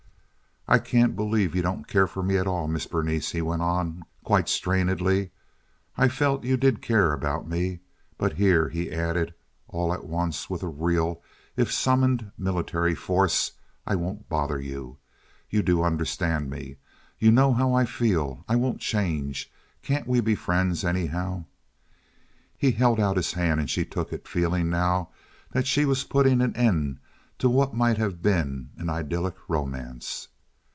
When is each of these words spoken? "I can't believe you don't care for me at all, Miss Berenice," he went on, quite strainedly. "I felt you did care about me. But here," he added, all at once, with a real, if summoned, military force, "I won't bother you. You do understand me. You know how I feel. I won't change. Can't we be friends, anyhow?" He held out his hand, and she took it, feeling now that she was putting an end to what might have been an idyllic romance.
"I 0.67 0.79
can't 0.79 1.17
believe 1.17 1.53
you 1.53 1.61
don't 1.61 1.85
care 1.85 2.07
for 2.07 2.23
me 2.23 2.37
at 2.37 2.47
all, 2.47 2.65
Miss 2.69 2.87
Berenice," 2.87 3.33
he 3.33 3.41
went 3.41 3.61
on, 3.61 4.05
quite 4.23 4.47
strainedly. 4.47 5.31
"I 5.97 6.07
felt 6.07 6.45
you 6.45 6.55
did 6.55 6.81
care 6.81 7.11
about 7.11 7.45
me. 7.45 7.81
But 8.17 8.33
here," 8.37 8.69
he 8.69 8.89
added, 8.89 9.33
all 9.67 9.93
at 9.93 10.05
once, 10.05 10.49
with 10.49 10.63
a 10.63 10.69
real, 10.69 11.21
if 11.57 11.73
summoned, 11.73 12.31
military 12.37 12.95
force, 12.95 13.51
"I 13.85 13.95
won't 13.97 14.29
bother 14.29 14.61
you. 14.61 14.97
You 15.49 15.61
do 15.61 15.83
understand 15.83 16.49
me. 16.49 16.77
You 17.19 17.31
know 17.31 17.51
how 17.51 17.73
I 17.73 17.83
feel. 17.83 18.45
I 18.47 18.55
won't 18.55 18.79
change. 18.79 19.51
Can't 19.81 20.07
we 20.07 20.21
be 20.21 20.35
friends, 20.35 20.85
anyhow?" 20.85 21.43
He 22.57 22.71
held 22.71 22.97
out 22.97 23.17
his 23.17 23.33
hand, 23.33 23.59
and 23.59 23.69
she 23.69 23.83
took 23.83 24.13
it, 24.13 24.25
feeling 24.25 24.69
now 24.69 25.09
that 25.51 25.67
she 25.67 25.83
was 25.83 26.05
putting 26.05 26.39
an 26.39 26.55
end 26.55 26.99
to 27.39 27.49
what 27.49 27.73
might 27.75 27.97
have 27.97 28.21
been 28.21 28.69
an 28.77 28.89
idyllic 28.89 29.35
romance. 29.49 30.29